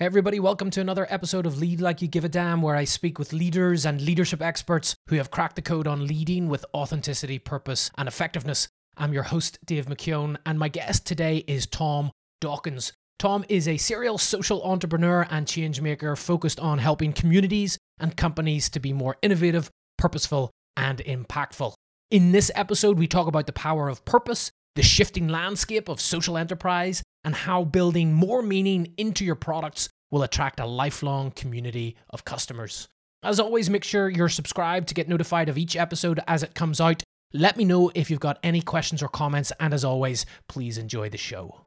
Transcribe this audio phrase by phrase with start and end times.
[0.00, 2.84] Hey, everybody, welcome to another episode of Lead Like You Give a Damn, where I
[2.84, 7.38] speak with leaders and leadership experts who have cracked the code on leading with authenticity,
[7.38, 8.66] purpose, and effectiveness.
[8.96, 12.94] I'm your host, Dave McKeown, and my guest today is Tom Dawkins.
[13.18, 18.80] Tom is a serial social entrepreneur and changemaker focused on helping communities and companies to
[18.80, 21.74] be more innovative, purposeful, and impactful.
[22.10, 26.36] In this episode, we talk about the power of purpose, the shifting landscape of social
[26.36, 32.24] enterprise, and how building more meaning into your products will attract a lifelong community of
[32.24, 32.88] customers.
[33.22, 36.80] As always, make sure you're subscribed to get notified of each episode as it comes
[36.80, 37.02] out.
[37.32, 41.10] Let me know if you've got any questions or comments, and as always, please enjoy
[41.10, 41.60] the show.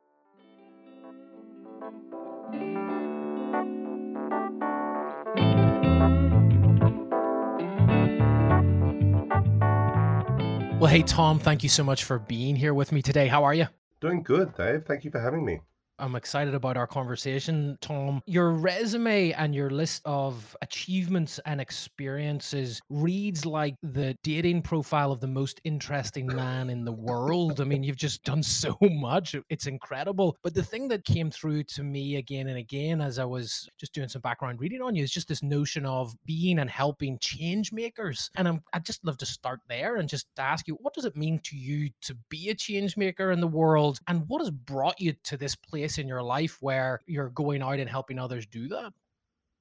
[10.83, 13.29] Well, hey, Tom, thank you so much for being here with me today.
[13.29, 13.67] How are you?
[14.01, 14.83] Doing good, Dave.
[14.85, 15.61] Thank you for having me.
[15.99, 18.21] I'm excited about our conversation, Tom.
[18.25, 25.19] Your resume and your list of achievements and experiences reads like the dating profile of
[25.19, 27.61] the most interesting man in the world.
[27.61, 29.35] I mean, you've just done so much.
[29.49, 30.35] It's incredible.
[30.41, 33.93] But the thing that came through to me again and again as I was just
[33.93, 37.71] doing some background reading on you is just this notion of being and helping change
[37.71, 38.31] makers.
[38.35, 41.15] And I'm, I'd just love to start there and just ask you, what does it
[41.15, 43.99] mean to you to be a change maker in the world?
[44.07, 45.82] And what has brought you to this place?
[45.83, 48.93] Place in your life where you're going out and helping others do that?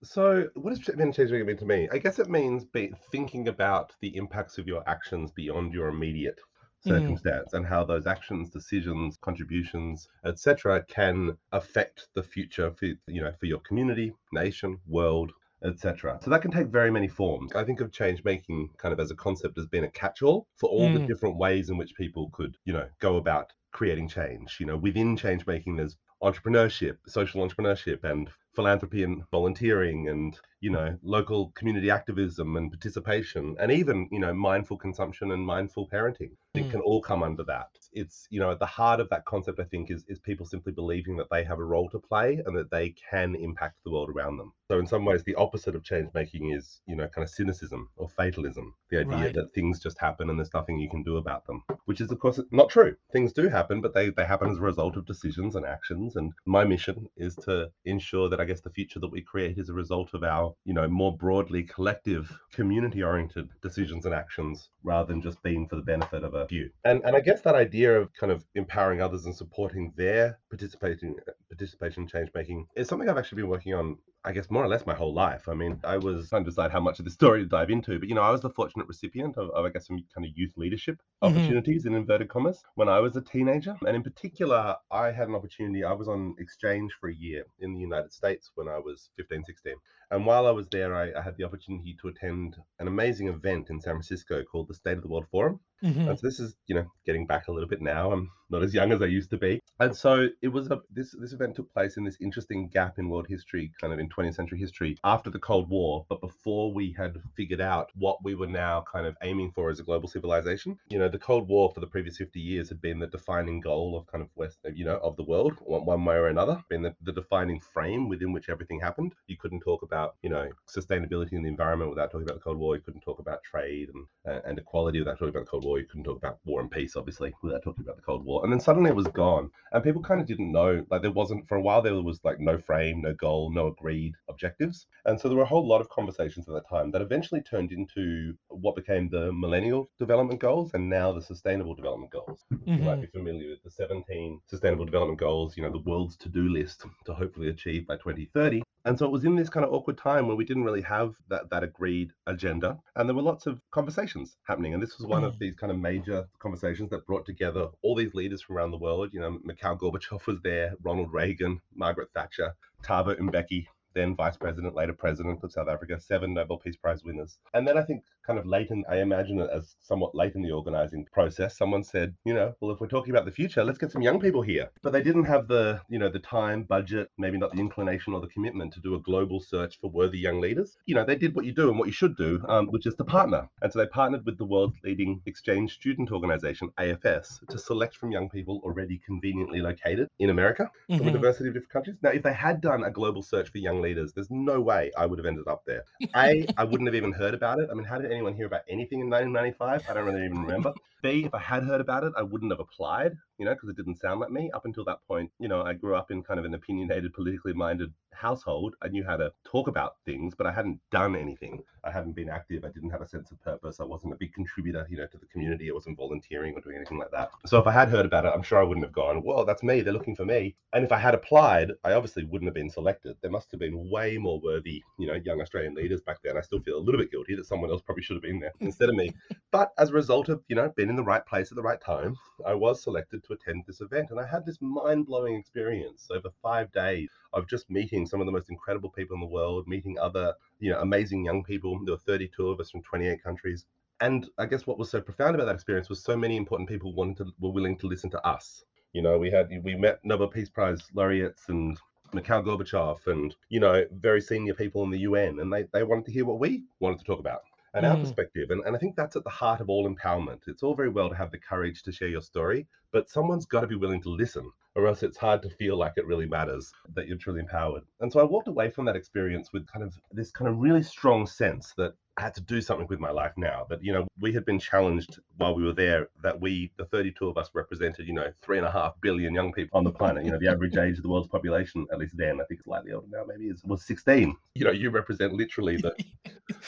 [0.04, 1.88] So, what does change changemaker mean to me?
[1.92, 6.38] I guess it means be thinking about the impacts of your actions beyond your immediate
[6.86, 6.90] mm.
[6.90, 7.58] circumstance mm.
[7.58, 13.46] and how those actions, decisions, contributions, etc., can affect the future for you know for
[13.46, 15.32] your community, nation, world,
[15.64, 16.18] etc.
[16.22, 17.52] So that can take very many forms.
[17.54, 20.68] I think of change making kind of as a concept as being a catch-all for
[20.68, 20.94] all mm.
[20.94, 24.58] the different ways in which people could, you know, go about creating change.
[24.60, 30.70] You know, within change making, there's entrepreneurship, social entrepreneurship, and philanthropy and volunteering, and you
[30.70, 36.32] know, local community activism and participation, and even you know, mindful consumption and mindful parenting.
[36.54, 36.70] It mm.
[36.70, 37.68] can all come under that.
[37.92, 40.72] It's you know, at the heart of that concept, I think, is is people simply
[40.72, 44.10] believing that they have a role to play and that they can impact the world
[44.10, 44.52] around them.
[44.68, 47.88] So in some ways, the opposite of change making is you know, kind of cynicism
[47.96, 49.34] or fatalism, the idea right.
[49.34, 52.18] that things just happen and there's nothing you can do about them, which is of
[52.18, 52.96] course not true.
[53.12, 56.16] Things do happen, but they they happen as a result of decisions and actions.
[56.16, 59.68] And my mission is to ensure that I guess the future that we create is
[59.68, 65.22] a result of our, you know, more broadly collective, community-oriented decisions and actions rather than
[65.22, 66.70] just being for the benefit of a few.
[66.84, 71.16] And and I guess that idea of kind of empowering others and supporting their participating
[71.48, 74.86] participation change making is something I've actually been working on I guess more or less
[74.86, 75.48] my whole life.
[75.48, 77.98] I mean, I was trying to decide how much of the story to dive into,
[77.98, 80.32] but you know, I was the fortunate recipient of, of I guess, some kind of
[80.36, 81.36] youth leadership mm-hmm.
[81.36, 83.76] opportunities in inverted commas when I was a teenager.
[83.86, 87.74] And in particular, I had an opportunity, I was on exchange for a year in
[87.74, 89.74] the United States when I was 15, 16.
[90.12, 93.70] And while I was there, I, I, had the opportunity to attend an amazing event
[93.70, 95.58] in San Francisco called the State of the World Forum.
[95.82, 96.06] Mm-hmm.
[96.06, 98.12] And so this is, you know, getting back a little bit now.
[98.12, 99.60] I'm not as young as I used to be.
[99.80, 103.08] And so it was a this this event took place in this interesting gap in
[103.08, 106.92] world history, kind of in 20th century history, after the Cold War, but before we
[106.92, 110.78] had figured out what we were now kind of aiming for as a global civilization.
[110.88, 113.96] You know, the Cold War for the previous 50 years had been the defining goal
[113.96, 116.82] of kind of West, you know, of the world, one, one way or another, been
[116.82, 119.14] the, the defining frame within which everything happened.
[119.26, 122.58] You couldn't talk about you know sustainability in the environment without talking about the Cold
[122.58, 122.76] War.
[122.76, 125.78] You couldn't talk about trade and uh, and equality without talking about the Cold War.
[125.78, 128.41] You couldn't talk about war and peace, obviously, without talking about the Cold War.
[128.42, 130.84] And then suddenly it was gone, and people kind of didn't know.
[130.90, 131.80] Like there wasn't for a while.
[131.80, 135.46] There was like no frame, no goal, no agreed objectives, and so there were a
[135.46, 139.90] whole lot of conversations at that time that eventually turned into what became the Millennial
[139.98, 142.44] Development Goals and now the Sustainable Development Goals.
[142.52, 142.74] Mm-hmm.
[142.74, 145.56] You might be familiar with the 17 Sustainable Development Goals.
[145.56, 148.62] You know, the world's to-do list to hopefully achieve by 2030.
[148.84, 151.14] And so it was in this kind of awkward time where we didn't really have
[151.28, 152.78] that, that agreed agenda.
[152.96, 154.74] And there were lots of conversations happening.
[154.74, 155.38] And this was one of mm.
[155.38, 159.10] these kind of major conversations that brought together all these leaders from around the world.
[159.12, 164.74] You know, Mikhail Gorbachev was there, Ronald Reagan, Margaret Thatcher, Thabo Mbeki, then vice president,
[164.74, 167.38] later president of South Africa, seven Nobel Peace Prize winners.
[167.54, 170.42] And then I think kind of late in, I imagine it as somewhat late in
[170.42, 173.78] the organizing process, someone said, you know, well, if we're talking about the future, let's
[173.78, 174.70] get some young people here.
[174.82, 178.20] But they didn't have the, you know, the time, budget, maybe not the inclination or
[178.20, 180.76] the commitment to do a global search for worthy young leaders.
[180.86, 182.94] You know, they did what you do and what you should do, um, which is
[182.94, 183.48] to partner.
[183.60, 188.12] And so they partnered with the world's leading exchange student organization, AFS, to select from
[188.12, 190.98] young people already conveniently located in America mm-hmm.
[190.98, 191.96] from a diversity of different countries.
[192.02, 195.06] Now, if they had done a global search for young leaders, there's no way I
[195.06, 195.84] would have ended up there.
[196.16, 197.68] A, I wouldn't have even heard about it.
[197.70, 199.90] I mean, how did anyone hear about anything in 1995?
[199.90, 200.72] I don't really even remember.
[201.02, 203.76] B, if I had heard about it, I wouldn't have applied, you know, because it
[203.76, 204.50] didn't sound like me.
[204.52, 207.52] Up until that point, you know, I grew up in kind of an opinionated, politically
[207.52, 208.76] minded household.
[208.82, 211.62] I knew how to talk about things, but I hadn't done anything.
[211.84, 212.64] I hadn't been active.
[212.64, 213.80] I didn't have a sense of purpose.
[213.80, 215.68] I wasn't a big contributor, you know, to the community.
[215.68, 217.30] I wasn't volunteering or doing anything like that.
[217.46, 219.64] So if I had heard about it, I'm sure I wouldn't have gone, well, that's
[219.64, 219.80] me.
[219.80, 220.54] They're looking for me.
[220.72, 223.16] And if I had applied, I obviously wouldn't have been selected.
[223.20, 226.36] There must have been way more worthy, you know, young Australian leaders back then.
[226.36, 228.52] I still feel a little bit guilty that someone else probably should have been there
[228.60, 229.12] instead of me.
[229.50, 231.80] But as a result of, you know, being in the right place at the right
[231.80, 234.10] time, I was selected to attend this event.
[234.10, 238.26] And I had this mind blowing experience over five days of just meeting some of
[238.26, 241.82] the most incredible people in the world, meeting other, you know, amazing young people.
[241.84, 243.64] There were 32 of us from 28 countries.
[244.00, 246.92] And I guess what was so profound about that experience was so many important people
[246.92, 248.64] wanted to, were willing to listen to us.
[248.92, 251.78] You know, we had we met Nobel Peace Prize laureates and
[252.12, 256.04] Mikhail Gorbachev and you know very senior people in the UN, and they they wanted
[256.04, 258.00] to hear what we wanted to talk about and our Mm.
[258.00, 258.50] perspective.
[258.50, 260.40] And, and I think that's at the heart of all empowerment.
[260.46, 263.60] It's all very well to have the courage to share your story, but someone's got
[263.62, 266.72] to be willing to listen, or else it's hard to feel like it really matters
[266.94, 267.82] that you're truly empowered.
[268.00, 270.82] And so I walked away from that experience with kind of this kind of really
[270.82, 273.66] strong sense that I had to do something with my life now.
[273.70, 277.28] That, you know, we had been challenged while we were there, that we, the 32
[277.28, 280.24] of us, represented, you know, three and a half billion young people on the planet.
[280.24, 282.64] You know, the average age of the world's population, at least then, I think it's
[282.64, 284.36] slightly older now, maybe, is was 16.
[284.54, 285.94] You know, you represent literally the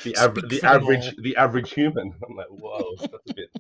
[0.03, 2.15] the, Speak the average the average human.
[2.27, 3.51] I'm like, whoa, that's a bit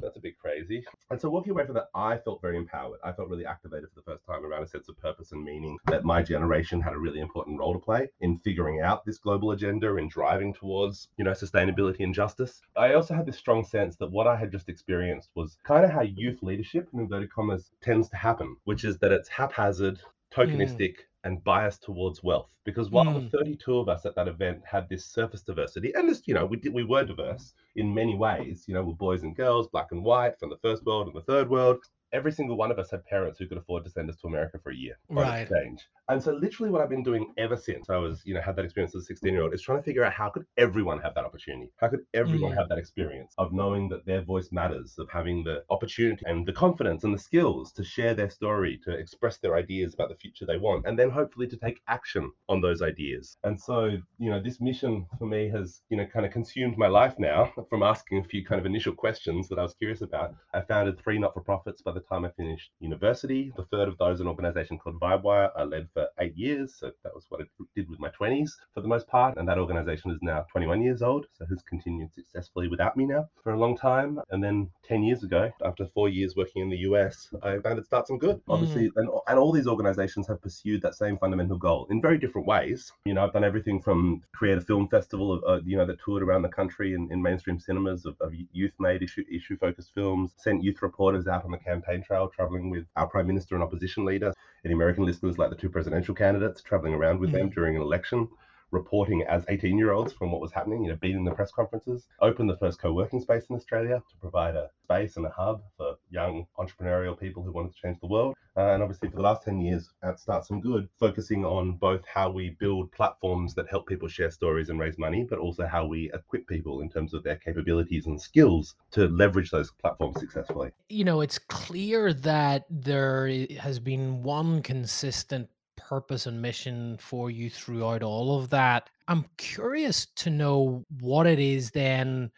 [0.00, 0.84] that's a bit crazy.
[1.10, 3.00] And so walking away from that, I felt very empowered.
[3.04, 5.78] I felt really activated for the first time around a sense of purpose and meaning
[5.86, 9.52] that my generation had a really important role to play in figuring out this global
[9.52, 12.60] agenda and driving towards, you know, sustainability and justice.
[12.76, 15.90] I also had this strong sense that what I had just experienced was kind of
[15.90, 20.00] how youth leadership, in inverted commas, tends to happen, which is that it's haphazard,
[20.32, 22.50] tokenistic, and biased towards wealth.
[22.64, 23.30] Because while Mm.
[23.30, 26.46] the 32 of us at that event had this surface diversity, and this, you know,
[26.46, 28.64] we did, we were diverse in many ways.
[28.68, 31.22] You know, we're boys and girls, black and white, from the first world and the
[31.22, 31.78] third world.
[32.12, 34.58] Every single one of us had parents who could afford to send us to America
[34.62, 35.50] for a year Right.
[35.50, 35.86] exchange.
[36.10, 38.64] And so, literally, what I've been doing ever since I was, you know, had that
[38.64, 41.12] experience as a 16 year old is trying to figure out how could everyone have
[41.14, 41.70] that opportunity?
[41.76, 42.56] How could everyone Mm.
[42.56, 46.52] have that experience of knowing that their voice matters, of having the opportunity and the
[46.52, 50.46] confidence and the skills to share their story, to express their ideas about the future
[50.46, 53.36] they want, and then hopefully to take action on those ideas.
[53.44, 56.86] And so, you know, this mission for me has, you know, kind of consumed my
[56.86, 60.34] life now from asking a few kind of initial questions that I was curious about.
[60.54, 63.52] I founded three not for profits by the time I finished university.
[63.56, 66.74] The third of those, an organization called Vibewire, I led for eight years.
[66.78, 69.36] So that was what I did with my 20s for the most part.
[69.36, 73.28] And that organization is now 21 years old, so has continued successfully without me now
[73.42, 74.20] for a long time.
[74.30, 78.06] And then 10 years ago, after four years working in the US, I founded Start
[78.06, 78.40] Some Good.
[78.48, 82.46] Obviously, and, and all these organizations have pursued that same fundamental goal in very different
[82.46, 82.92] ways.
[83.04, 86.22] You know, I've done everything from create a film festival, uh, you know, that toured
[86.22, 90.32] around the country in, in mainstream cinemas of, of youth-made issue issue focused films.
[90.36, 94.04] Sent youth reporters out on the campaign trail, traveling with our prime minister and opposition
[94.04, 94.32] leader.
[94.64, 97.36] Any American listeners like the two presidential candidates, traveling around with hmm.
[97.36, 98.28] them during an election.
[98.70, 102.06] Reporting as 18 year olds from what was happening, you know, in the press conferences,
[102.20, 105.62] opened the first co working space in Australia to provide a space and a hub
[105.76, 108.34] for young entrepreneurial people who wanted to change the world.
[108.56, 112.02] Uh, and obviously, for the last 10 years at Start Some Good, focusing on both
[112.06, 115.86] how we build platforms that help people share stories and raise money, but also how
[115.86, 120.70] we equip people in terms of their capabilities and skills to leverage those platforms successfully.
[120.88, 123.28] you know, it's clear that there
[123.60, 125.48] has been one consistent
[125.88, 128.90] purpose and mission for you throughout all of that.
[129.06, 132.30] I'm curious to know what it is then.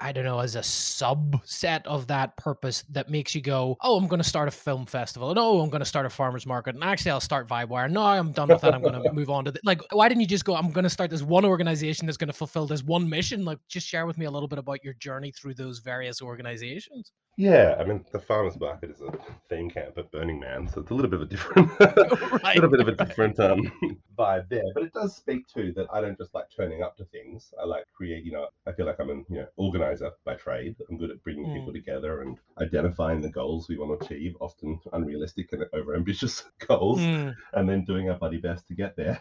[0.00, 4.08] I don't know, as a subset of that purpose that makes you go, oh, I'm
[4.08, 5.30] going to start a film festival.
[5.30, 6.74] And oh, I'm going to start a farmer's market.
[6.74, 7.90] And actually, I'll start Vibewire.
[7.90, 8.74] No, I'm done with that.
[8.74, 10.84] I'm going to move on to the, like, why didn't you just go, I'm going
[10.84, 13.44] to start this one organization that's going to fulfill this one mission?
[13.44, 17.12] Like, just share with me a little bit about your journey through those various organizations.
[17.36, 19.10] Yeah, I mean, the farmers market is a
[19.48, 21.68] theme camp at Burning Man, so it's a little bit of a different,
[22.44, 23.08] Right, little bit of a right.
[23.08, 23.72] different um,
[24.16, 24.62] vibe there.
[24.72, 27.52] But it does speak to that I don't just like turning up to things.
[27.60, 28.24] I like create.
[28.24, 30.76] You know, I feel like I'm an you know organizer by trade.
[30.88, 34.78] I'm good at bringing people together and identifying the goals we want to achieve, often
[34.92, 39.20] unrealistic and overambitious goals Mm, and then doing our bloody best to get there.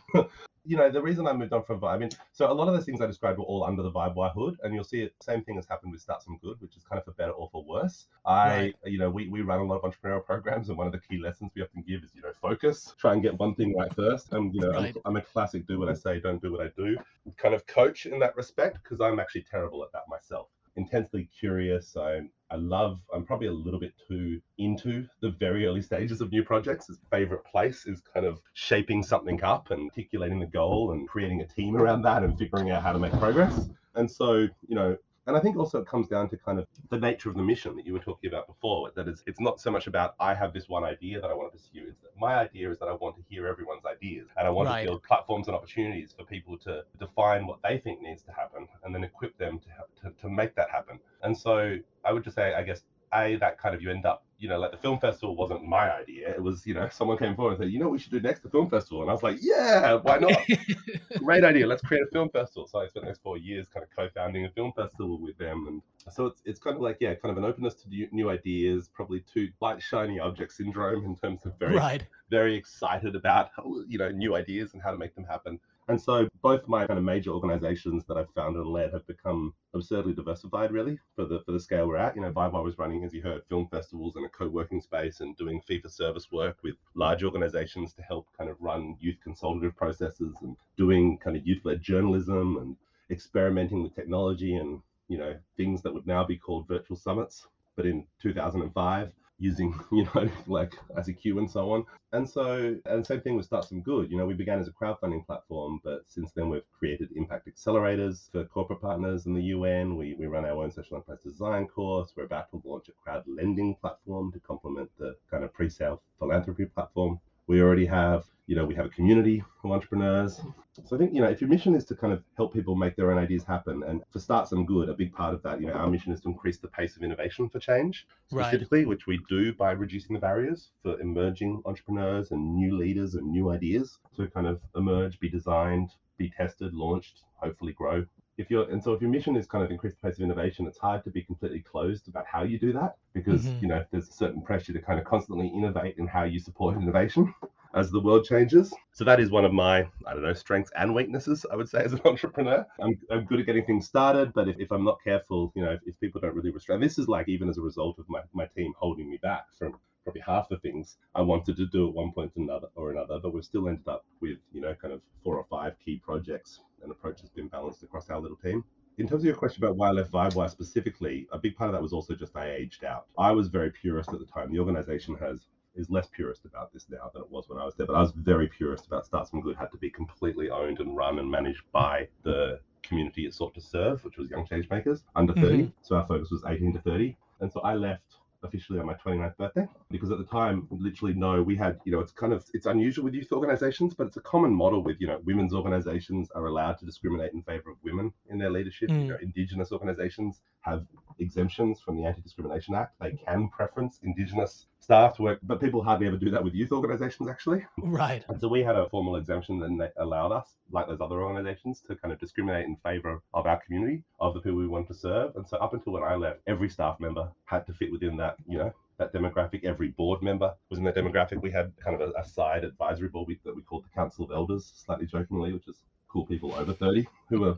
[0.66, 2.74] You know, the reason I moved on from Vibe, I mean, so a lot of
[2.74, 5.14] those things I described were all under the Vibewire hood, and you'll see it.
[5.22, 7.50] Same thing has happened with Start Some Good, which is kind of for better or
[7.52, 8.08] for worse.
[8.26, 8.76] I, Right.
[8.86, 11.18] you know, we, we run a lot of entrepreneurial programs, and one of the key
[11.18, 12.96] lessons we often give is, you know, focus.
[12.98, 14.34] Try and get one thing right first.
[14.34, 14.96] And you know, Right.
[14.96, 16.98] I'm, I'm a classic do what I say, don't do what I do
[17.38, 20.48] kind of coach in that respect because I'm actually terrible at that myself.
[20.76, 21.96] Intensely curious.
[21.98, 22.22] I
[22.54, 26.44] I love, I'm probably a little bit too into the very early stages of new
[26.44, 26.86] projects.
[26.86, 31.42] His favorite place is kind of shaping something up and articulating the goal and creating
[31.42, 33.70] a team around that and figuring out how to make progress.
[33.96, 34.34] And so,
[34.68, 37.36] you know, and I think also it comes down to kind of the nature of
[37.36, 38.92] the mission that you were talking about before.
[38.96, 41.52] That is, it's not so much about I have this one idea that I want
[41.52, 41.88] to pursue.
[41.90, 44.68] It's that my idea is that I want to hear everyone's ideas and I want
[44.68, 44.82] right.
[44.82, 48.68] to build platforms and opportunities for people to define what they think needs to happen
[48.84, 51.00] and then equip them to, to, to make that happen.
[51.22, 52.84] And so I would just say, I guess,
[53.16, 55.92] a that kind of you end up you know like the film festival wasn't my
[55.92, 56.30] idea.
[56.30, 58.20] It was you know someone came forward and said you know what we should do
[58.20, 58.42] next?
[58.42, 59.02] The film festival.
[59.02, 60.34] And i was like yeah why not?
[61.18, 61.66] Great idea.
[61.68, 62.68] Let's create a film festival.
[62.68, 65.66] So i spent the next four years kind of co-founding a film festival with them.
[65.68, 68.30] And so it's, it's kind of like yeah kind of an openness to new, new
[68.30, 72.06] ideas probably too light shiny object syndrome in terms of very right.
[72.30, 73.52] very excited about
[73.88, 76.98] you know new ideas and how to make them happen and so both my kind
[76.98, 81.42] of major organizations that I've founded and led have become absurdly diversified, really, for the
[81.46, 82.16] for the scale we're at.
[82.16, 85.36] You know, Vibe was running, as you heard, film festivals and a co-working space and
[85.36, 90.56] doing fee-for-service work with large organizations to help kind of run youth consultative processes and
[90.78, 92.76] doing kind of youth-led journalism and
[93.12, 97.86] experimenting with technology and you know things that would now be called virtual summits but
[97.86, 99.12] in 2005
[99.44, 101.86] using, you know, like ICQ and so on.
[102.14, 104.10] And so, and same thing with Start Some Good.
[104.10, 108.32] You know, we began as a crowdfunding platform, but since then we've created impact accelerators
[108.32, 109.98] for corporate partners in the UN.
[109.98, 112.14] We, we run our own social enterprise design course.
[112.16, 116.66] We're about to launch a crowd lending platform to complement the kind of pre-sale philanthropy
[116.66, 117.20] platform.
[117.48, 120.42] We already have you know, we have a community of entrepreneurs.
[120.86, 122.96] So I think, you know, if your mission is to kind of help people make
[122.96, 125.68] their own ideas happen and to start some good, a big part of that, you
[125.68, 128.88] know, our mission is to increase the pace of innovation for change, specifically, right.
[128.88, 133.50] which we do by reducing the barriers for emerging entrepreneurs and new leaders and new
[133.50, 138.06] ideas to kind of emerge, be designed, be tested, launched, hopefully grow
[138.38, 140.66] if you're and so if your mission is kind of increase the pace of innovation
[140.68, 143.60] it's hard to be completely closed about how you do that because mm-hmm.
[143.62, 146.76] you know there's a certain pressure to kind of constantly innovate in how you support
[146.76, 147.34] innovation
[147.74, 148.74] as the world changes.
[148.92, 151.84] So that is one of my, I don't know, strengths and weaknesses, I would say,
[151.84, 152.66] as an entrepreneur.
[152.80, 155.72] I'm, I'm good at getting things started, but if, if I'm not careful, you know,
[155.72, 158.22] if, if people don't really restrain, this is like even as a result of my,
[158.34, 161.94] my team holding me back from probably half the things I wanted to do at
[161.94, 165.02] one point another or another, but we've still ended up with, you know, kind of
[165.24, 168.64] four or five key projects and approach has been balanced across our little team.
[168.98, 171.74] In terms of your question about why I left Vibewire specifically, a big part of
[171.74, 173.08] that was also just I aged out.
[173.18, 174.52] I was very purist at the time.
[174.52, 177.74] The organization has is less purist about this now than it was when I was
[177.76, 177.88] there.
[177.88, 180.96] But I was very purist about Start Some Good had to be completely owned and
[180.96, 185.04] run and managed by the community it sought to serve, which was young change makers
[185.16, 185.48] under 30.
[185.48, 185.68] Mm-hmm.
[185.82, 187.18] So our focus was 18 to 30.
[187.40, 191.42] And so I left officially on my 29th birthday because at the time literally no
[191.42, 194.22] we had you know it's kind of it's unusual with youth organizations but it's a
[194.22, 198.12] common model with you know women's organizations are allowed to discriminate in favor of women
[198.30, 199.02] in their leadership mm.
[199.02, 200.86] you know indigenous organizations have
[201.20, 206.08] exemptions from the anti-discrimination act they can preference indigenous staff to work but people hardly
[206.08, 209.60] ever do that with youth organizations actually right and so we had a formal exemption
[209.78, 213.60] that allowed us like those other organizations to kind of discriminate in favor of our
[213.66, 216.40] community of the people we want to serve and so up until when i left
[216.48, 219.64] every staff member had to fit within that you know that demographic.
[219.64, 221.42] Every board member was in that demographic.
[221.42, 224.26] We had kind of a, a side advisory board we, that we called the Council
[224.26, 225.82] of Elders, slightly jokingly, which is
[226.14, 227.58] cool people over 30 who are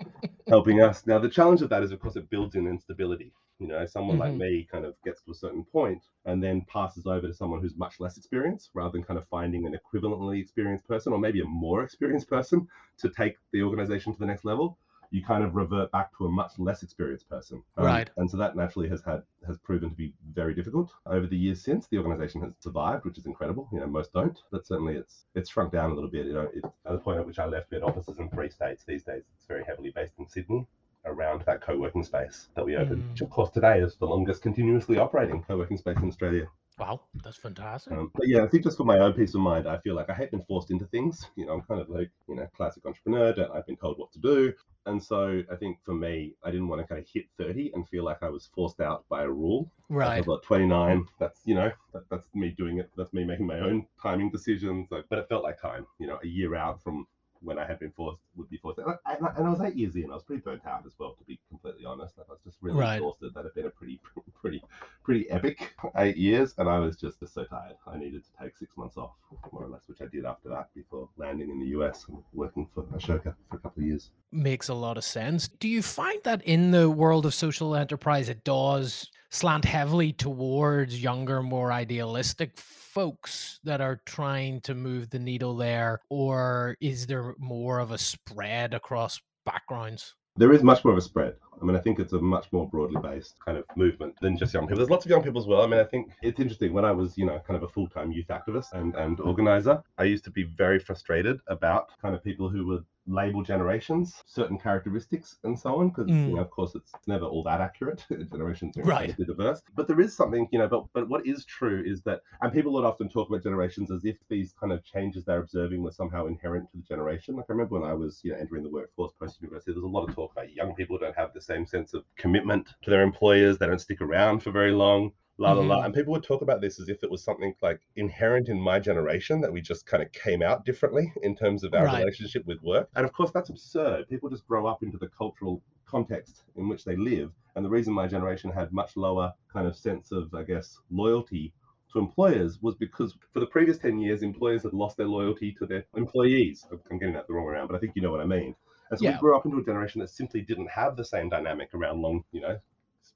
[0.48, 1.06] helping us.
[1.06, 3.32] Now, the challenge of that is, of course, it builds in instability.
[3.58, 4.38] You know, someone mm-hmm.
[4.38, 7.60] like me kind of gets to a certain point and then passes over to someone
[7.60, 11.40] who's much less experienced rather than kind of finding an equivalently experienced person or maybe
[11.40, 14.78] a more experienced person to take the organization to the next level
[15.10, 17.62] you kind of revert back to a much less experienced person.
[17.76, 18.10] Um, right.
[18.16, 21.62] And so that naturally has had has proven to be very difficult over the years
[21.62, 21.86] since.
[21.86, 23.68] The organization has survived, which is incredible.
[23.72, 26.26] You know, most don't, but certainly it's it's shrunk down a little bit.
[26.26, 28.50] You know, it, at the point at which I left, we had offices in three
[28.50, 28.84] states.
[28.84, 30.66] These days, it's very heavily based in Sydney
[31.06, 33.10] around that co-working space that we opened, mm.
[33.10, 36.48] which of course today is the longest continuously operating co-working space in Australia.
[36.78, 37.94] Wow, that's fantastic.
[37.94, 40.10] Um, but yeah, I think just for my own peace of mind, I feel like
[40.10, 41.26] I hate been forced into things.
[41.34, 44.12] You know, I'm kind of like, you know, classic entrepreneur, don't like being told what
[44.12, 44.52] to do.
[44.84, 47.88] And so I think for me, I didn't want to kind of hit 30 and
[47.88, 49.72] feel like I was forced out by a rule.
[49.88, 50.18] Right.
[50.18, 51.06] I was 29.
[51.18, 52.90] That's, you know, that, that's me doing it.
[52.96, 54.88] That's me making my own timing decisions.
[54.90, 57.06] Like, but it felt like time, you know, a year out from
[57.40, 58.78] when I had been forced would be forced.
[58.78, 60.10] And I, and I was eight years in.
[60.10, 62.14] I was pretty burnt out as well, to be completely honest.
[62.18, 62.96] I was just really right.
[62.96, 63.34] exhausted.
[63.34, 64.00] That had been a pretty,
[64.40, 64.62] pretty,
[65.04, 67.76] pretty epic eight years, and I was just, just so tired.
[67.86, 69.12] I needed to take six months off,
[69.52, 72.68] more or less, which I did after that before landing in the US and working
[72.74, 74.10] for Ashoka for a couple of years.
[74.32, 75.48] Makes a lot of sense.
[75.48, 81.02] Do you find that in the world of social enterprise, it does slant heavily towards
[81.02, 87.34] younger, more idealistic folks that are trying to move the needle there, or is there
[87.38, 90.14] more of a spread across backgrounds?
[90.36, 91.34] there is much more of a spread.
[91.60, 94.52] I mean, I think it's a much more broadly based kind of movement than just
[94.52, 94.76] young people.
[94.76, 95.62] There's lots of young people as well.
[95.62, 96.74] I mean, I think it's interesting.
[96.74, 99.82] When I was, you know, kind of a full time youth activist and, and organizer,
[99.96, 104.58] I used to be very frustrated about kind of people who were label generations, certain
[104.58, 105.88] characteristics, and so on.
[105.88, 106.28] Because mm.
[106.28, 108.04] you know, of course, it's never all that accurate.
[108.30, 109.16] generations are right.
[109.16, 110.68] diverse, but there is something, you know.
[110.68, 114.04] But but what is true is that, and people would often talk about generations as
[114.04, 117.36] if these kind of changes they're observing were somehow inherent to the generation.
[117.36, 119.88] Like I remember when I was, you know, entering the workforce post university, there's a
[119.88, 123.02] lot of talk about young people don't have the same sense of commitment to their
[123.02, 123.58] employers.
[123.58, 125.76] They don't stick around for very long la la la.
[125.76, 125.84] Mm-hmm.
[125.86, 128.78] And people would talk about this as if it was something like inherent in my
[128.78, 131.98] generation that we just kind of came out differently in terms of our right.
[132.00, 132.88] relationship with work.
[132.96, 134.08] And of course, that's absurd.
[134.08, 137.32] People just grow up into the cultural context in which they live.
[137.54, 141.52] And the reason my generation had much lower kind of sense of, I guess, loyalty
[141.92, 145.66] to employers was because for the previous 10 years, employers had lost their loyalty to
[145.66, 146.66] their employees.
[146.90, 148.54] I'm getting that the wrong way around, but I think you know what I mean.
[148.90, 149.12] And so yeah.
[149.12, 152.24] we grew up into a generation that simply didn't have the same dynamic around long,
[152.30, 152.58] you know,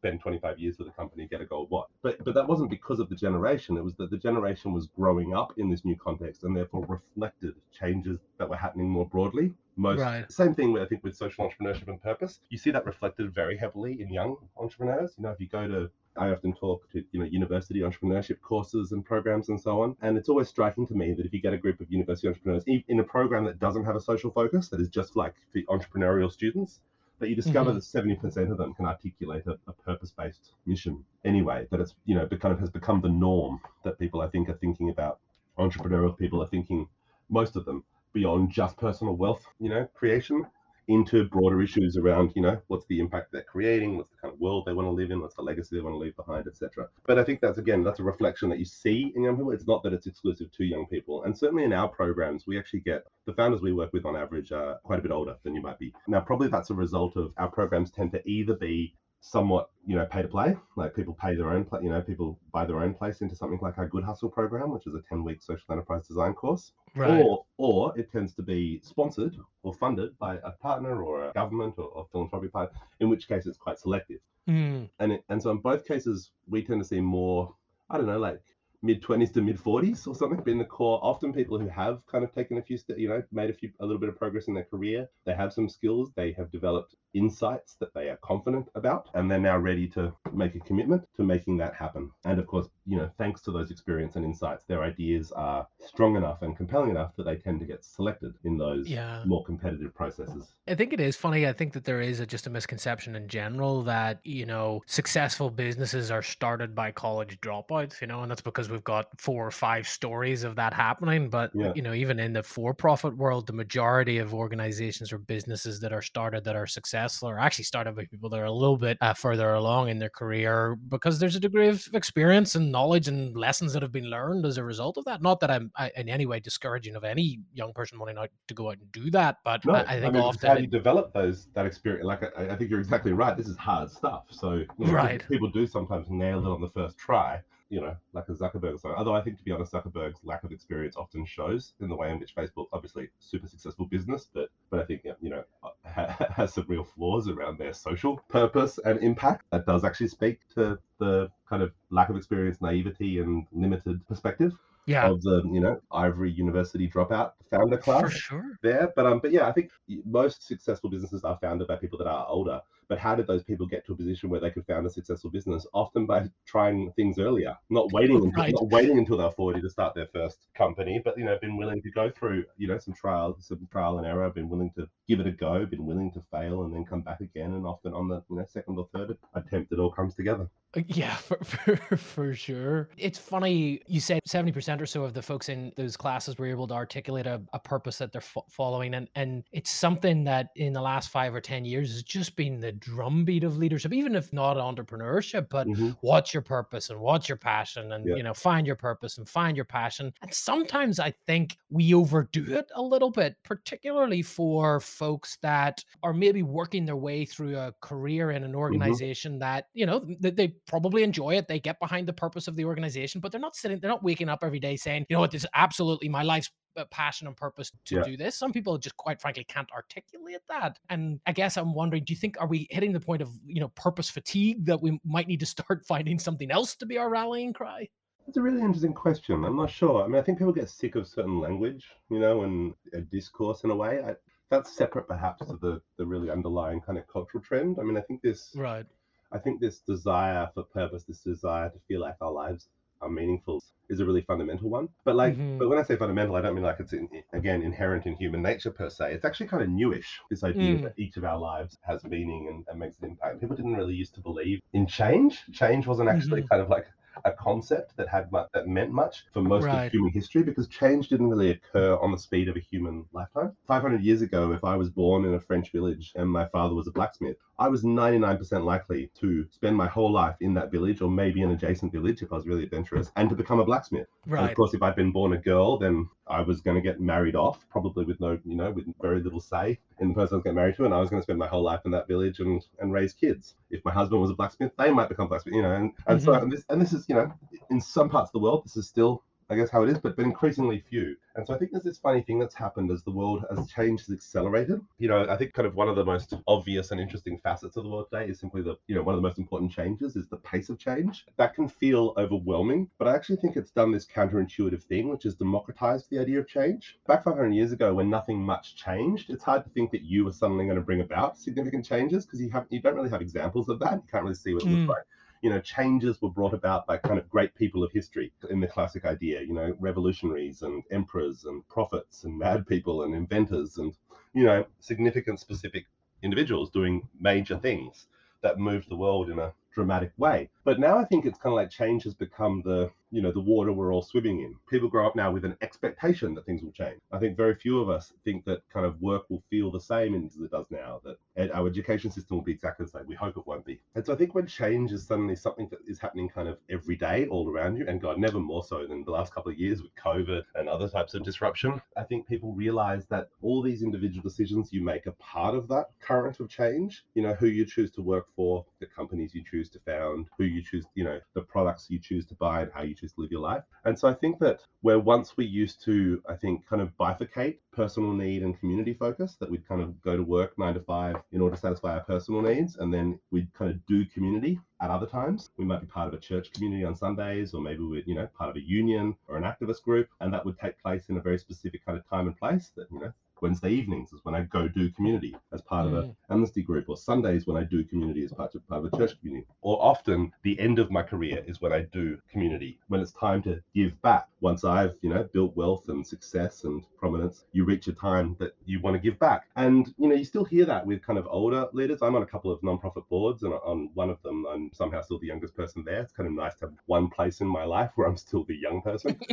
[0.01, 1.89] spend 25 years with a company, get a gold watch.
[2.03, 3.77] But but that wasn't because of the generation.
[3.77, 7.55] It was that the generation was growing up in this new context and therefore reflected
[7.71, 9.53] changes that were happening more broadly.
[9.77, 10.31] Most right.
[10.33, 12.41] same thing with, I think with social entrepreneurship and purpose.
[12.49, 15.15] You see that reflected very heavily in young entrepreneurs.
[15.17, 18.93] You know, if you go to I often talk to you know university entrepreneurship courses
[18.93, 21.53] and programs and so on, and it's always striking to me that if you get
[21.53, 24.81] a group of university entrepreneurs in a program that doesn't have a social focus, that
[24.81, 26.81] is just like for entrepreneurial students,
[27.21, 28.19] but you discover mm-hmm.
[28.19, 32.27] that 70% of them can articulate a, a purpose-based mission anyway that it's you know
[32.27, 35.21] kind of has become the norm that people i think are thinking about
[35.59, 36.89] entrepreneurial people are thinking
[37.29, 40.45] most of them beyond just personal wealth you know creation
[40.91, 44.41] into broader issues around, you know, what's the impact they're creating, what's the kind of
[44.41, 46.89] world they want to live in, what's the legacy they want to leave behind, etc.
[47.07, 49.53] But I think that's again, that's a reflection that you see in young people.
[49.53, 51.23] It's not that it's exclusive to young people.
[51.25, 54.51] And certainly in our programs, we actually get the founders we work with on average
[54.51, 55.95] are quite a bit older than you might be.
[56.09, 60.07] Now, probably that's a result of our programs tend to either be somewhat you know
[60.07, 63.21] pay to play like people pay their own you know people buy their own place
[63.21, 66.33] into something like our good hustle program which is a 10 week social enterprise design
[66.33, 67.23] course right.
[67.23, 71.75] or or it tends to be sponsored or funded by a partner or a government
[71.77, 74.89] or, or philanthropic partner in which case it's quite selective mm.
[75.01, 77.55] and it, and so in both cases we tend to see more
[77.91, 78.41] i don't know like
[78.83, 82.25] mid 20s to mid 40s or something been the core often people who have kind
[82.25, 84.49] of taken a few steps you know made a few a little bit of progress
[84.49, 88.69] in their career they have some skills they have developed insights that they are confident
[88.75, 92.47] about and they're now ready to make a commitment to making that happen and of
[92.47, 96.57] course you know thanks to those experience and insights their ideas are strong enough and
[96.57, 99.23] compelling enough that they tend to get selected in those yeah.
[99.27, 102.47] more competitive processes i think it is funny i think that there is a, just
[102.47, 108.07] a misconception in general that you know successful businesses are started by college dropouts you
[108.07, 111.73] know and that's because we've got four or five stories of that happening but yeah.
[111.75, 116.03] you know even in the for-profit world the majority of organizations or businesses that are
[116.03, 119.15] started that are successful or actually started by people that are a little bit uh,
[119.15, 123.73] further along in their career because there's a degree of experience and knowledge and lessons
[123.73, 125.23] that have been learned as a result of that.
[125.23, 128.55] Not that I'm I, in any way discouraging of any young person wanting out to
[128.55, 130.63] go out and do that, but no, I, I, think I mean, often how do
[130.63, 132.05] you develop those that experience.
[132.05, 133.37] Like I, I, think you're exactly right.
[133.37, 134.25] This is hard stuff.
[134.31, 137.97] So you know, right, people do sometimes nail it on the first try you know,
[138.13, 138.81] like a Zuckerberg.
[138.81, 141.97] So, although I think, to be honest, Zuckerberg's lack of experience often shows in the
[141.97, 145.45] way in which Facebook, obviously, super successful business, but but I think you know
[145.85, 149.47] has some real flaws around their social purpose and impact.
[149.53, 154.53] That does actually speak to the kind of lack of experience, naivety, and limited perspective
[154.87, 155.09] yeah.
[155.09, 158.59] of the you know Ivory University dropout founder class For sure.
[158.63, 158.93] there.
[158.95, 159.71] But um, but yeah, I think
[160.05, 162.61] most successful businesses are founded by people that are older.
[162.91, 165.31] But how did those people get to a position where they could found a successful
[165.31, 165.65] business?
[165.73, 168.53] Often by trying things earlier, not waiting until right.
[168.53, 171.81] not waiting until they're 40 to start their first company, but you know, been willing
[171.83, 175.21] to go through, you know, some trial, some trial and error, been willing to give
[175.21, 177.55] it a go, been willing to fail and then come back again.
[177.55, 180.51] And often on the you know second or third attempt, it all comes together.
[180.77, 182.89] Uh, yeah, for, for, for sure.
[182.97, 186.69] It's funny, you said 70% or so of the folks in those classes were able
[186.69, 188.95] to articulate a, a purpose that they're fo- following.
[188.95, 192.61] And, and it's something that in the last five or 10 years has just been
[192.61, 195.91] the drumbeat of leadership, even if not entrepreneurship, but mm-hmm.
[196.01, 198.17] what's your purpose and what's your passion and, yeah.
[198.17, 200.13] you know, find your purpose and find your passion.
[200.23, 206.13] And sometimes I think we overdo it a little bit, particularly for folks that are
[206.13, 208.59] maybe working their way through a career in an mm-hmm.
[208.59, 209.41] organization mm-hmm.
[209.41, 211.49] that, you know, they, they probably enjoy it.
[211.49, 214.29] They get behind the purpose of the organization, but they're not sitting, they're not waking
[214.29, 217.37] up every day saying, you know what, this is absolutely my life's uh, passion and
[217.37, 218.03] purpose to yeah.
[218.03, 218.37] do this.
[218.37, 220.79] Some people just quite frankly can't articulate that.
[220.89, 223.61] And I guess I'm wondering, do you think are we hitting the point of, you
[223.61, 227.11] know, purpose fatigue that we might need to start finding something else to be our
[227.11, 227.89] rallying cry?
[228.27, 229.45] It's a really interesting question.
[229.45, 230.05] I'm not sure.
[230.05, 233.65] I mean, I think people get sick of certain language, you know, and a discourse
[233.65, 234.03] in a way.
[234.05, 234.15] I,
[234.51, 237.79] that's separate perhaps to the the really underlying kind of cultural trend.
[237.81, 238.87] I mean, I think this right.
[239.33, 242.69] I think this desire for purpose, this desire to feel like our lives
[243.01, 244.89] are meaningful is a really fundamental one.
[245.05, 245.59] But like, mm-hmm.
[245.59, 248.41] but when I say fundamental, I don't mean like it's in, again inherent in human
[248.43, 249.13] nature per se.
[249.13, 250.21] It's actually kind of newish.
[250.31, 250.83] This idea mm.
[250.85, 253.41] that each of our lives has meaning and, and, makes an impact.
[253.41, 255.43] People didn't really used to believe in change.
[255.53, 256.49] Change wasn't actually mm-hmm.
[256.49, 256.87] kind of like
[257.25, 259.87] a concept that had much, that meant much for most right.
[259.87, 263.57] of human history because change didn't really occur on the speed of a human lifetime.
[263.67, 266.87] 500 years ago, if I was born in a French village and my father was
[266.87, 271.11] a blacksmith, I was 99% likely to spend my whole life in that village or
[271.11, 274.09] maybe an adjacent village if I was really adventurous and to become a blacksmith.
[274.27, 274.41] Right.
[274.41, 277.01] And of course, if I'd been born a girl, then I was going to get
[277.01, 280.37] married off, probably with no, you know, with very little say in the person I
[280.37, 282.09] was getting married to, and I was going to spend my whole life in that
[282.09, 283.55] village and and raise kids.
[283.71, 286.25] If my husband was a blacksmith, they might become blacksmith, you know, and, and mm-hmm.
[286.25, 287.33] so and this and this is, you know,
[287.71, 290.17] in some parts of the world, this is still I guess how it is, but
[290.17, 291.17] but increasingly few.
[291.35, 294.07] And so I think there's this funny thing that's happened as the world has changed,
[294.07, 294.81] has accelerated.
[294.99, 297.85] You know, I think kind of one of the most obvious and interesting facets of
[297.85, 300.29] the world today is simply the, you know, one of the most important changes is
[300.29, 301.27] the pace of change.
[301.37, 305.35] That can feel overwhelming, but I actually think it's done this counterintuitive thing, which is
[305.37, 306.99] democratized the idea of change.
[307.07, 310.33] Back 500 years ago, when nothing much changed, it's hard to think that you were
[310.33, 313.69] suddenly going to bring about significant changes because you have you don't really have examples
[313.69, 313.95] of that.
[313.95, 314.87] You can't really see what it mm.
[314.87, 315.05] looks like
[315.43, 318.67] you know, changes were brought about by kind of great people of history in the
[318.67, 323.95] classic idea, you know, revolutionaries and emperors and prophets and mad people and inventors and,
[324.35, 325.87] you know, significant specific
[326.23, 328.07] individuals doing major things
[328.43, 330.49] that moved the world in a dramatic way.
[330.65, 333.41] But now I think it's kind of like change has become the you know the
[333.41, 334.55] water we're all swimming in.
[334.69, 337.01] People grow up now with an expectation that things will change.
[337.13, 340.15] I think very few of us think that kind of work will feel the same
[340.15, 341.01] as it does now.
[341.05, 343.07] That our education system will be exactly the same.
[343.07, 343.81] We hope it won't be.
[343.95, 346.97] And so I think when change is suddenly something that is happening kind of every
[346.97, 349.83] day all around you, and God, never more so than the last couple of years
[349.83, 354.23] with COVID and other types of disruption, I think people realize that all these individual
[354.23, 357.05] decisions you make are part of that current of change.
[357.15, 360.45] You know who you choose to work for, the companies you choose to found, who
[360.45, 363.31] you choose, you know, the products you choose to buy, and how you to live
[363.31, 363.65] your life.
[363.85, 367.59] And so I think that where once we used to, I think, kind of bifurcate
[367.73, 371.17] personal need and community focus, that we'd kind of go to work nine to five
[371.33, 374.91] in order to satisfy our personal needs, and then we'd kind of do community at
[374.91, 375.51] other times.
[375.57, 378.29] We might be part of a church community on Sundays, or maybe we're, you know,
[378.37, 381.21] part of a union or an activist group, and that would take place in a
[381.21, 384.43] very specific kind of time and place that, you know, Wednesday evenings is when I
[384.43, 385.97] go do community as part mm.
[385.97, 388.93] of an amnesty group, or Sundays when I do community as part of, part of
[388.93, 389.47] a church community.
[389.63, 393.43] Or often the end of my career is when I do community, when it's time
[393.43, 394.29] to give back.
[394.41, 398.55] Once I've, you know, built wealth and success and prominence, you reach a time that
[398.65, 399.49] you want to give back.
[399.57, 402.01] And, you know, you still hear that with kind of older leaders.
[402.03, 405.19] I'm on a couple of nonprofit boards, and on one of them, I'm somehow still
[405.19, 406.01] the youngest person there.
[406.01, 408.57] It's kind of nice to have one place in my life where I'm still the
[408.57, 409.19] young person.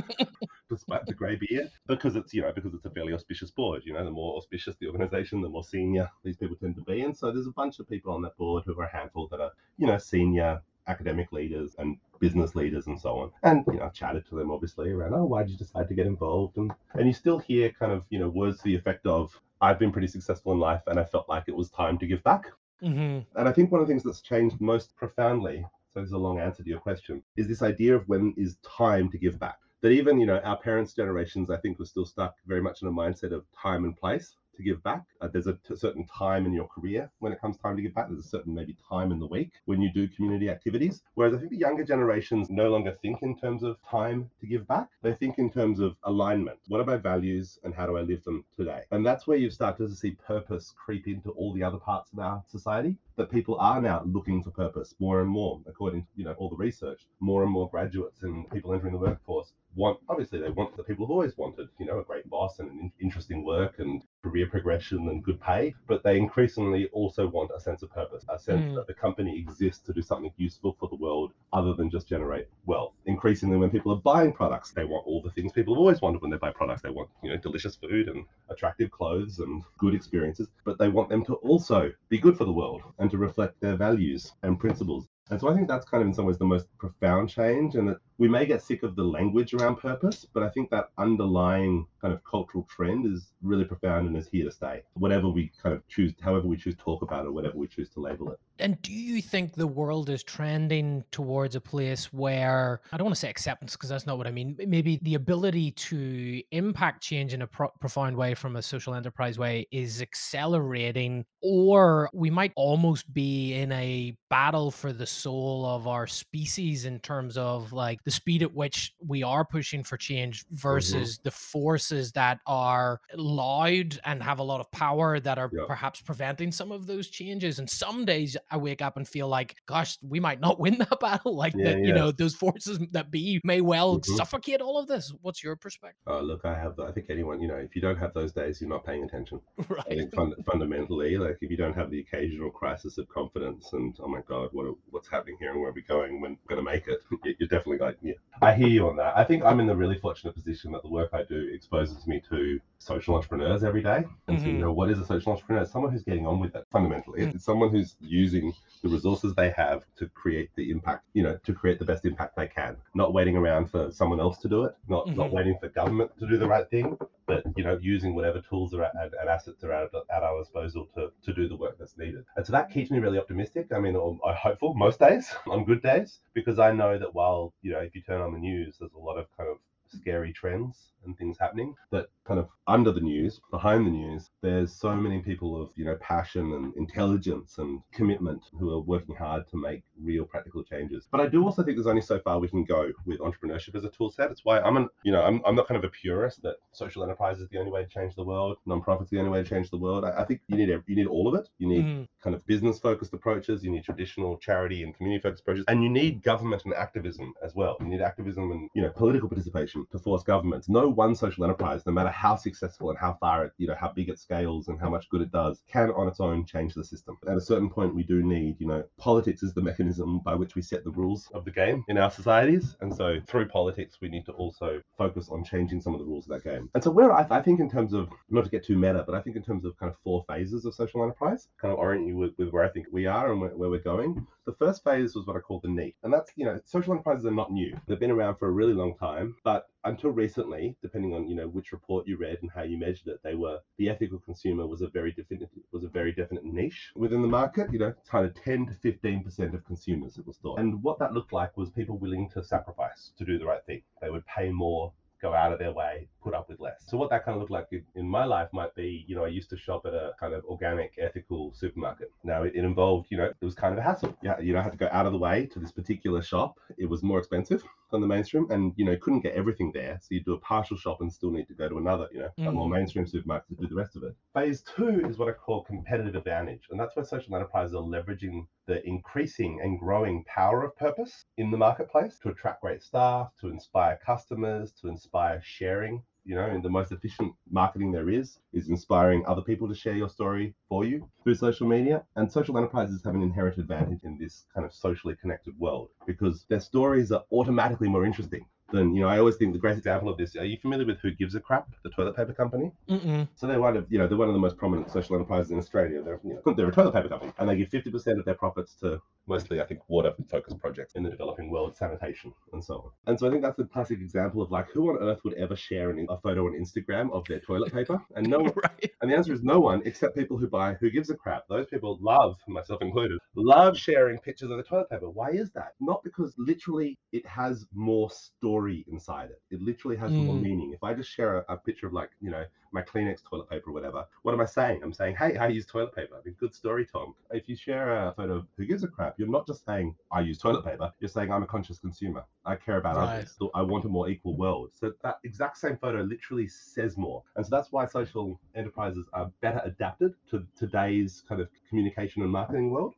[0.69, 3.83] despite the grey beard, because it's you know because it's a fairly auspicious board.
[3.85, 7.01] You know, the more auspicious the organisation, the more senior these people tend to be.
[7.01, 9.39] And so there's a bunch of people on that board who are a handful that
[9.39, 13.31] are you know senior academic leaders and business leaders and so on.
[13.43, 15.95] And you know, I've chatted to them obviously around, oh, why did you decide to
[15.95, 16.57] get involved?
[16.57, 19.79] And and you still hear kind of you know words to the effect of, I've
[19.79, 22.45] been pretty successful in life, and I felt like it was time to give back.
[22.83, 23.39] Mm-hmm.
[23.39, 25.65] And I think one of the things that's changed most profoundly
[25.97, 28.57] so this is a long answer to your question, is this idea of when is
[28.57, 32.05] time to give back that even you know our parents' generations, I think, were still
[32.05, 35.03] stuck very much in a mindset of time and place to give back.
[35.21, 38.09] Uh, there's a certain time in your career when it comes time to give back.
[38.09, 41.03] There's a certain maybe time in the week when you do community activities.
[41.13, 44.67] Whereas I think the younger generations no longer think in terms of time to give
[44.67, 44.89] back.
[45.03, 46.59] They think in terms of alignment.
[46.67, 48.81] What are my values and how do I live them today?
[48.91, 52.19] And that's where you've started to see purpose creep into all the other parts of
[52.19, 52.95] our society.
[53.15, 56.49] That people are now looking for purpose more and more, according to you know all
[56.49, 57.01] the research.
[57.19, 61.05] More and more graduates and people entering the workforce want obviously they want the people
[61.05, 65.07] who've always wanted you know a great boss and an interesting work and career progression
[65.09, 68.75] and good pay but they increasingly also want a sense of purpose a sense mm.
[68.75, 72.47] that the company exists to do something useful for the world other than just generate
[72.65, 76.01] wealth increasingly when people are buying products they want all the things people have always
[76.01, 79.63] wanted when they buy products they want you know delicious food and attractive clothes and
[79.77, 83.17] good experiences but they want them to also be good for the world and to
[83.17, 86.37] reflect their values and principles and so I think that's kind of in some ways
[86.37, 87.75] the most profound change.
[87.75, 90.89] And that we may get sick of the language around purpose, but I think that
[90.97, 94.83] underlying kind of cultural trend is really profound and is here to stay.
[94.93, 97.89] Whatever we kind of choose, however we choose to talk about it, whatever we choose
[97.89, 98.39] to label it.
[98.59, 103.15] And do you think the world is trending towards a place where I don't want
[103.15, 104.57] to say acceptance because that's not what I mean.
[104.65, 109.37] Maybe the ability to impact change in a pro- profound way from a social enterprise
[109.37, 115.87] way is accelerating, or we might almost be in a battle for the soul of
[115.87, 120.45] our species in terms of like the speed at which we are pushing for change
[120.45, 120.55] Mm-hmm.
[120.55, 125.65] versus the forces that are loud and have a lot of power that are Yeah.
[125.67, 127.59] perhaps preventing some of those changes.
[127.59, 130.99] And some days I wake up and feel like, gosh, we might not win that
[131.01, 131.35] battle.
[131.35, 134.05] Like Yeah, that, you know, those forces that be may well Mhm.
[134.15, 135.13] suffocate all of this.
[135.21, 135.99] What's your perspective?
[136.07, 136.79] Oh, look, I have.
[136.79, 139.41] I think anyone, you know, if you don't have those days, you're not paying attention.
[139.59, 139.85] I right.
[139.87, 144.07] think fun, fundamentally, like if you don't have the occasional crisis of confidence and oh
[144.07, 146.21] my god, what what's happening here and where are we going?
[146.21, 146.99] When we're going to make it?
[147.25, 148.13] you- You're definitely like, yeah.
[148.39, 149.17] I hear you on that.
[149.17, 152.21] I think I'm in the really fortunate position that the work I do exposes me
[152.29, 154.05] to social entrepreneurs every day.
[154.27, 155.63] And so, you know, what is a social entrepreneur?
[155.63, 156.63] It's someone who's getting on with it.
[156.71, 157.33] Fundamentally, Mm.
[157.33, 161.03] it's someone who's using the resources they have to create the impact.
[161.13, 162.77] You know, to create the best impact they can.
[162.93, 164.75] Not waiting around for someone else to do it.
[164.87, 165.33] Not not Mhm.
[165.33, 166.95] waiting for government to do the right thing
[167.27, 170.87] but you know using whatever tools are at, and, assets are at, at our disposal
[170.95, 173.79] to, to do the work that's needed and so that keeps me really optimistic i
[173.79, 177.86] mean or hopeful most days on good days because i know that while you know
[177.87, 179.57] if you turn on the news there's a lot of kind of
[179.89, 181.73] scary trends and things happening.
[181.91, 185.85] That kind of under the news behind the news there's so many people of you
[185.85, 191.07] know passion and intelligence and commitment who are working hard to make real practical changes
[191.11, 193.83] but i do also think there's only so far we can go with entrepreneurship as
[193.85, 195.89] a tool set it's why i'm an you know i'm, I'm not kind of a
[195.89, 199.31] purist that social enterprise is the only way to change the world non-profits the only
[199.31, 201.49] way to change the world i, I think you need you need all of it
[201.59, 202.07] you need Mhm.
[202.23, 205.89] kind of business focused approaches, you need traditional charity and community focused approaches, and you
[205.89, 207.77] need government and activism as well.
[207.79, 210.67] You need activism and you know political participation to force governments.
[210.67, 213.89] No one social enterprise, no matter how successful and how far it, you know, how
[213.89, 216.83] big it scales and how much good it does, can on its own change the
[216.83, 217.17] system.
[217.27, 220.55] At a certain point, we do need, you know, politics is the mechanism by which
[220.55, 224.09] we set the rules of the game in our societies, and so through politics, we
[224.09, 226.69] need to also focus on changing some of the rules of that game.
[226.73, 229.15] And so where I, I think in terms of not to get too meta, but
[229.15, 232.07] I think in terms of kind of four phases of social enterprise, kind of orient
[232.07, 234.25] you with, with where I think we are and where, where we're going.
[234.47, 235.93] The first phase was what I call the need.
[236.03, 237.75] And that's, you know, social enterprises are not new.
[237.85, 241.49] They've been around for a really long time, but until recently, depending on, you know,
[241.49, 244.81] which report you read and how you measured it, they were the ethical consumer was
[244.81, 248.33] a very definite was a very definite niche within the market, you know, kind of
[248.35, 250.59] 10 to 15% of consumers it was thought.
[250.59, 253.81] And what that looked like was people willing to sacrifice to do the right thing.
[254.01, 256.83] They would pay more go out of their way, put up with less.
[256.87, 259.27] So what that kind of looked like in, my life might be, you know, I
[259.27, 262.11] used to shop at a kind of organic, ethical supermarket.
[262.23, 264.15] Now it, it involved, you know, it was kind of a hassle.
[264.21, 266.59] Yeah, you know, I had to go out of the way to this particular shop.
[266.77, 269.97] It was more expensive than the mainstream, and you know, couldn't get everything there.
[270.01, 272.29] So you do a partial shop and still need to go to another, you know,
[272.37, 272.71] a more Mm.
[272.71, 274.13] mainstream supermarket to do the rest of it.
[274.33, 278.45] Phase two is what I call competitive advantage, and that's where social enterprises are leveraging
[278.65, 283.47] the increasing and growing power of purpose in the marketplace to attract great staff, to
[283.47, 285.06] inspire customers, to inspire
[285.41, 286.03] sharing.
[286.25, 289.95] You know, and the most efficient marketing there is is inspiring other people to share
[289.95, 292.03] your story for you through social media.
[292.17, 296.45] And social enterprises have an inherent advantage in this kind of socially connected world because
[296.49, 300.09] their stories are automatically more interesting than, you know, I always think the great example
[300.09, 300.35] of this.
[300.35, 302.71] Are you familiar with Who Gives a Crap, the toilet paper company?
[302.89, 303.27] Mm-mm.
[303.35, 305.57] So they're one of, you know, they're one of the most prominent social enterprises in
[305.57, 306.01] Australia.
[306.03, 308.75] They're, you know, they're a toilet paper company, and they give 50% of their profits
[308.81, 312.91] to mostly, I think, water-focused projects in the developing world, sanitation, and so on.
[313.07, 315.55] And so I think that's a classic example of like, who on earth would ever
[315.55, 318.01] share an, a photo on Instagram of their toilet paper?
[318.15, 318.91] And no one, right.
[319.01, 321.43] and the answer is no one except people who buy Who Gives a Crap.
[321.49, 325.09] Those people love, myself included, love sharing pictures of the toilet paper.
[325.09, 325.73] Why is that?
[325.79, 329.41] Not because literally it has more story inside it.
[329.49, 330.41] It literally has more Mm.
[330.41, 330.71] meaning.
[330.73, 333.69] If I just share a, a picture of like, you know, my Kleenex toilet paper
[333.69, 334.81] or whatever, what am I saying?
[334.83, 336.15] I'm saying, hey, I use toilet paper.
[336.15, 337.13] I mean, good story, Tom.
[337.31, 340.19] If you share a photo of Who Gives a Crap, you're not just saying, I
[340.21, 340.91] use toilet paper.
[340.99, 342.23] You're saying, I'm a conscious consumer.
[342.45, 343.19] I care about Right.
[343.19, 343.35] others.
[343.37, 344.71] So I want a more equal world.
[344.73, 347.23] So that exact same photo literally says more.
[347.35, 352.31] And so that's why social enterprises are better adapted to today's kind of communication and
[352.31, 352.95] marketing world.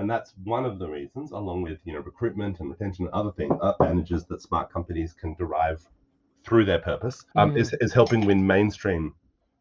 [0.00, 3.32] And that's one of the reasons, along with you know recruitment and retention and other
[3.32, 5.86] things, advantages that smart companies can derive
[6.42, 7.58] through their purpose, um, Mm.
[7.58, 9.14] is, is helping win mainstream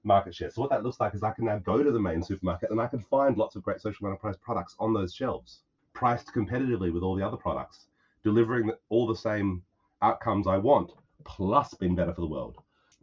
[0.03, 0.49] market share.
[0.49, 2.79] So what that looks like is I can now go to the main supermarket and
[2.79, 7.03] I can find lots of great social enterprise products on those shelves, priced competitively with
[7.03, 7.87] all the other products,
[8.23, 9.61] delivering all the same
[10.01, 10.93] outcomes I want,
[11.25, 12.55] plus being better for the world.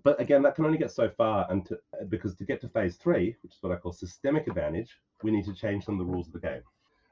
[0.05, 2.96] But again, that can only get so far, and to, because to get to phase
[2.96, 6.11] three, which is what I call systemic advantage, we need to change some of the
[6.11, 6.62] rules of the game,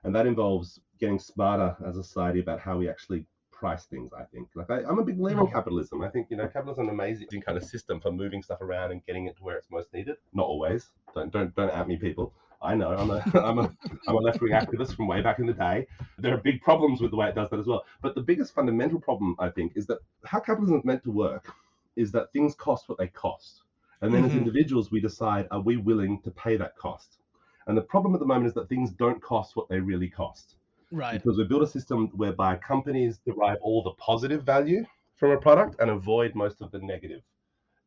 [0.05, 4.12] and that involves getting smarter as a society about how we actually price things.
[4.12, 5.53] I think, like I, I'm a big believer in Mhm.
[5.53, 6.03] capitalism.
[6.03, 8.93] I think you know capitalism is an amazing kind of system for moving stuff around
[8.93, 10.17] and getting it to where it's most needed.
[10.33, 10.90] Not always.
[11.14, 12.33] Don't don't don't at me, people.
[12.62, 13.71] I know I'm a I'm a
[14.07, 15.87] I'm a left wing activist from way back in the day.
[16.19, 17.85] There are big problems with the way it does that as well.
[18.03, 21.53] But the biggest fundamental problem, I think, is that how capitalism is meant to work
[21.97, 23.62] is that things cost what they cost.
[24.01, 24.37] And then as Mhm.
[24.37, 27.19] individuals, we decide, are we willing to pay that cost?
[27.66, 30.57] And the problem at the moment is that things don't cost what they really cost.
[30.90, 31.14] Right.
[31.14, 34.85] Because we build a system whereby companies derive all the positive value
[35.16, 37.22] from a product and avoid most of the negative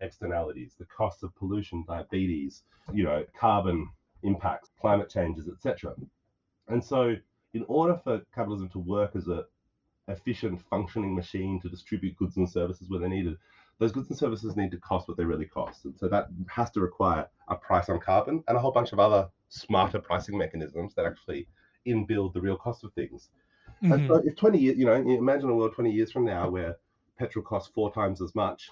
[0.02, 2.64] externalities, the cost of pollution, diabetes,
[2.94, 3.90] you know, carbon
[4.24, 5.96] impacts, climate changes, etc.
[6.68, 7.16] And so,
[7.54, 9.46] in order for capitalism to work as a
[10.08, 13.38] efficient, functioning machine to distribute goods and services where they're needed,
[13.80, 15.86] those goods and services need to cost what they really cost.
[15.86, 19.00] And so that has to require a price on carbon and a whole bunch of
[19.00, 21.48] other smarter pricing mechanisms that actually
[21.86, 23.30] inbuild the real cost of things.
[23.84, 23.94] Mm-hmm.
[23.94, 26.78] And so if 20 years, you know, imagine a world 20 years from now where
[27.18, 28.70] petrol costs four times as much,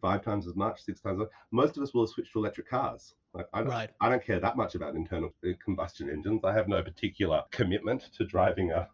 [0.00, 2.38] five times as much, six times as much, most of us will have switched to
[2.38, 3.14] electric cars.
[3.34, 3.90] Like I, don't, right.
[4.00, 6.42] I don't care that much about internal uh, combustion engines.
[6.44, 8.88] I have no particular commitment to driving a,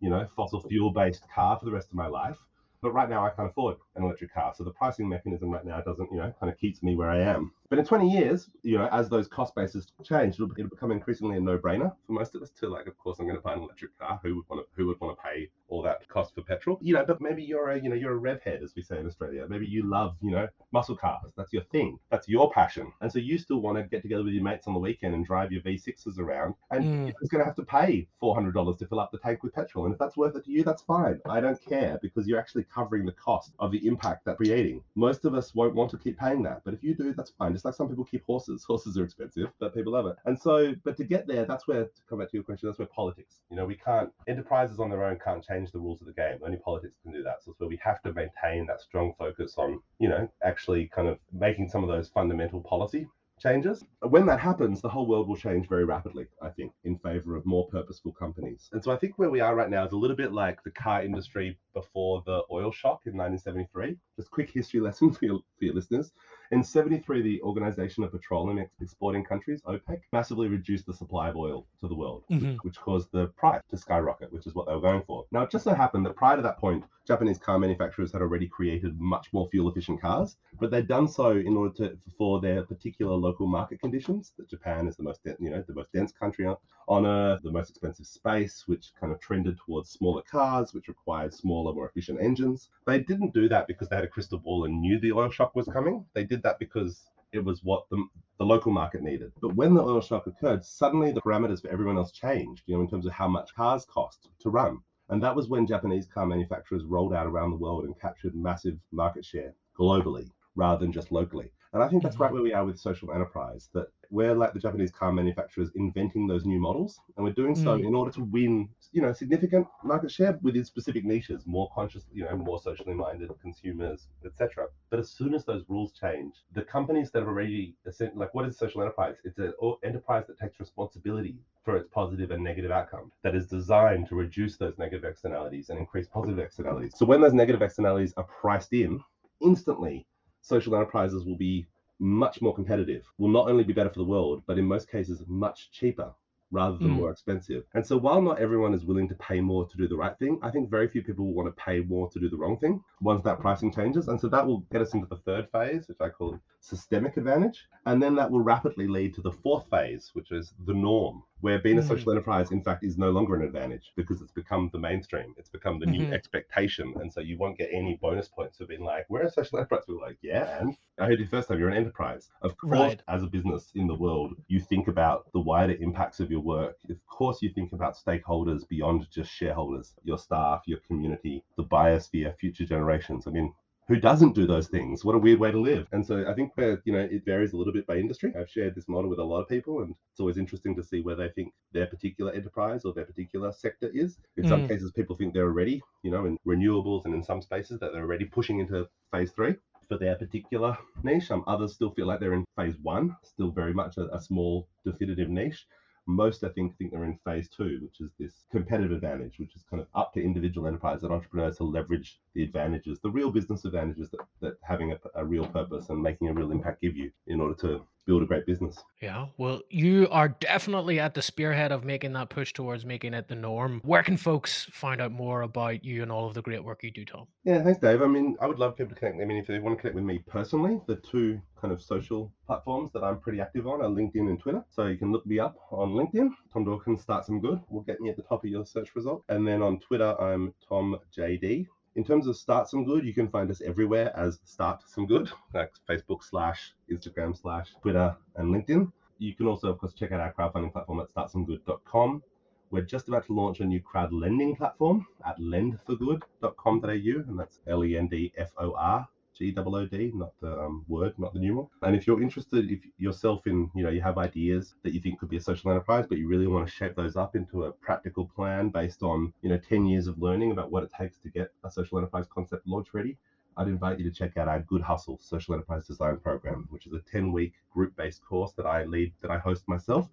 [0.00, 2.38] you know, fossil fuel based car for the rest of my life.
[2.80, 4.54] But right now I can't afford an electric car.
[4.56, 7.20] So the pricing mechanism right now doesn't, you know, kind of keeps me where I
[7.20, 7.52] am.
[7.68, 11.36] But in 20 years, you know, as those cost bases change, it'll, it'll become increasingly
[11.36, 13.60] a no-brainer for most of us to like, of course, I'm going to buy an
[13.60, 14.20] electric car.
[14.22, 16.78] Who would want to, who would want to pay all that cost for petrol?
[16.80, 18.98] You know, but maybe you're a, you know, you're a rev head, as we say
[18.98, 19.46] in Australia.
[19.48, 21.32] Maybe you love, you know, muscle cars.
[21.36, 21.98] That's your thing.
[22.10, 22.92] That's your passion.
[23.00, 25.26] And so you still want to get together with your mates on the weekend and
[25.26, 26.54] drive your V6s around.
[26.70, 27.06] And mm.
[27.06, 29.86] you're going to have to pay $400 to fill up the tank with petrol.
[29.86, 31.20] And if that's worth it to you, that's fine.
[31.28, 34.82] I don't care because you're actually covering the cost of the impact that's creating.
[34.94, 36.62] Most of us won't want to keep paying that.
[36.64, 37.52] But if you do, that's fine.
[37.52, 38.64] Just like some people keep horses.
[38.64, 40.16] Horses are expensive, but people love it.
[40.24, 42.78] And so, but to get there, that's where, to come back to your question, that's
[42.78, 46.06] where politics, you know, we can't, enterprises on their own can't change the rules of
[46.06, 46.38] the game.
[46.44, 47.42] Only politics can do that.
[47.42, 51.08] So it's where we have to maintain that strong focus on, you know, actually kind
[51.08, 53.08] of making some of those fundamental policy
[53.40, 53.84] changes.
[54.00, 57.44] When that happens, the whole world will change very rapidly, I think, in favor of
[57.44, 58.68] more purposeful companies.
[58.72, 60.70] And so I think where we are right now is a little bit like the
[60.70, 63.96] car industry before the oil shock in 1973.
[64.16, 66.12] Just quick history lesson for your, for your listeners.
[66.52, 71.66] In 73, the Organization of Petroleum Exporting Countries, OPEC, massively reduced the supply of oil
[71.80, 72.54] to the world, mm-hmm.
[72.62, 75.24] which caused the price to skyrocket, which is what they were going for.
[75.32, 78.48] Now, it just so happened that prior to that point, Japanese car manufacturers had already
[78.48, 82.64] created much more fuel efficient cars, but they'd done so in order to for their
[82.64, 84.32] particular local market conditions.
[84.36, 86.56] That Japan is the most you know the most dense country on,
[86.88, 91.32] on earth, the most expensive space, which kind of trended towards smaller cars, which required
[91.32, 92.70] smaller, more efficient engines.
[92.86, 95.54] They didn't do that because they had a crystal ball and knew the oil shock
[95.54, 96.04] was coming.
[96.12, 98.04] They did that because it was what the,
[98.38, 99.32] the local market needed.
[99.40, 102.80] But when the oil shock occurred, suddenly the parameters for everyone else changed, you know,
[102.82, 104.78] in terms of how much cars cost to run.
[105.08, 108.76] And that was when Japanese car manufacturers rolled out around the world and captured massive
[108.92, 111.50] market share globally rather than just locally.
[111.76, 112.36] And I think that's right mm-hmm.
[112.36, 116.46] where we are with social enterprise, that we're like the Japanese car manufacturers inventing those
[116.46, 116.98] new models.
[117.16, 117.86] And we're doing so mm.
[117.86, 122.24] in order to win, you know, significant market share within specific niches, more conscious, you
[122.24, 124.68] know, more socially minded consumers, etc.
[124.88, 127.74] But as soon as those rules change, the companies that have already,
[128.14, 129.16] like, what is social enterprise?
[129.24, 129.52] It's an
[129.84, 134.56] enterprise that takes responsibility for its positive and negative outcome, that is designed to reduce
[134.56, 136.94] those negative externalities and increase positive externalities.
[136.96, 138.98] So when those negative externalities are priced in,
[139.42, 140.06] instantly
[140.46, 141.66] social enterprises will be
[141.98, 145.22] much more competitive, will not only be better for the world, but in most cases,
[145.26, 146.12] much cheaper
[146.52, 146.98] rather than mm.
[147.00, 147.64] more expensive.
[147.74, 150.38] And so while not everyone is willing to pay more to do the right thing,
[150.42, 152.80] I think very few people will want to pay more to do the wrong thing
[153.00, 154.06] once that pricing changes.
[154.06, 157.66] And so that will get us into the third phase, which I call systemic advantage.
[157.84, 161.58] And then that will rapidly lead to the fourth phase, which is the norm, where
[161.58, 161.88] being a mm.
[161.88, 165.34] social enterprise, in fact, is no longer an advantage because it's become the mainstream.
[165.36, 166.08] It's become the mm-hmm.
[166.08, 166.94] new expectation.
[167.00, 169.82] And so you won't get any bonus points for being like, we're a social enterprise.
[169.86, 170.58] We're like, yeah.
[170.60, 172.30] And I heard you first time, you're an enterprise.
[172.42, 173.02] Of course, right.
[173.08, 176.76] as a business in the world, you think about the wider impacts of your work.
[176.88, 182.36] Of course, you think about stakeholders beyond just shareholders, your staff, your community, the biosphere,
[182.38, 183.26] future generations.
[183.26, 183.52] I mean,
[183.88, 185.04] who doesn't do those things?
[185.04, 185.86] What a weird way to live.
[185.92, 188.32] And so I think that, you know, it varies a little bit by industry.
[188.36, 191.02] I've shared this model with a lot of people, and it's always interesting to see
[191.02, 194.18] where they think their particular enterprise or their particular sector is.
[194.36, 194.48] In mm.
[194.48, 197.92] some cases, people think they're already, you know, in renewables and in some spaces that
[197.92, 199.54] they're already pushing into phase three
[199.88, 201.30] for their particular niche.
[201.30, 204.66] Um, others still feel like they're in phase one, still very much a, a small
[204.84, 205.64] definitive niche.
[206.06, 209.64] Most, I think, think they're in phase two, which is this competitive advantage, which is
[209.68, 213.64] kind of up to individual enterprise and entrepreneurs to leverage the advantages, the real business
[213.64, 217.10] advantages that, that having a, a real purpose and making a real impact give you
[217.26, 218.82] in order to build a great business.
[219.02, 219.26] Yeah.
[219.36, 223.34] Well, you are definitely at the spearhead of making that push towards making it the
[223.34, 223.80] norm.
[223.84, 226.90] Where can folks find out more about you and all of the great work you
[226.90, 227.26] do, Tom?
[227.44, 228.02] Yeah, thanks, Dave.
[228.02, 229.20] I mean, I would love people to connect.
[229.20, 232.32] I mean, if they want to connect with me personally, the two kind of social
[232.46, 234.64] platforms that I'm pretty active on are LinkedIn and Twitter.
[234.70, 236.30] So you can look me up on LinkedIn.
[236.52, 239.24] Tom Dawkins, Start Some Good We'll get me at the top of your search result.
[239.28, 241.66] And then on Twitter, I'm Tom JD.
[241.96, 245.30] In terms of Start Some Good, you can find us everywhere as Start Some Good,
[245.54, 248.92] like Facebook slash Instagram slash Twitter and LinkedIn.
[249.18, 252.22] You can also, of course, check out our crowdfunding platform at startsomegood.com
[252.70, 257.84] we're just about to launch a new crowd lending platform at lendforgood.com.au, and that's L
[257.84, 259.06] E N D F O R
[259.38, 261.70] G O O D, not the um, word, not the numeral.
[261.82, 265.18] And if you're interested, if yourself in, you know, you have ideas that you think
[265.18, 267.72] could be a social enterprise, but you really want to shape those up into a
[267.72, 271.28] practical plan based on, you know, 10 years of learning about what it takes to
[271.28, 273.16] get a social enterprise concept launch ready,
[273.56, 276.92] I'd invite you to check out our Good Hustle Social Enterprise Design Program, which is
[276.92, 280.08] a 10 week group based course that I lead, that I host myself.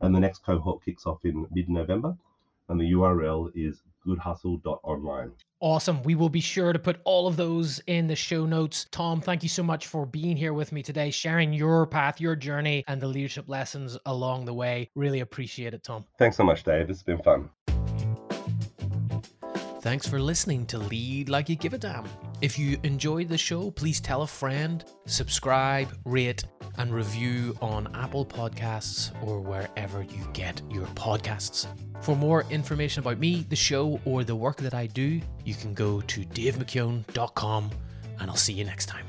[0.00, 2.16] And the next cohort kicks off in mid November.
[2.68, 5.32] And the URL is goodhustle.online.
[5.60, 6.02] Awesome.
[6.02, 8.86] We will be sure to put all of those in the show notes.
[8.90, 12.36] Tom, thank you so much for being here with me today, sharing your path, your
[12.36, 14.90] journey, and the leadership lessons along the way.
[14.94, 16.04] Really appreciate it, Tom.
[16.18, 16.90] Thanks so much, Dave.
[16.90, 17.50] It's been fun.
[19.80, 22.04] Thanks for listening to Lead Like You Give a Damn.
[22.42, 26.44] If you enjoyed the show, please tell a friend, subscribe, rate,
[26.76, 31.66] and review on Apple Podcasts or wherever you get your podcasts.
[32.02, 35.72] For more information about me, the show, or the work that I do, you can
[35.72, 37.70] go to davemckeown.com
[38.20, 39.06] and I'll see you next time.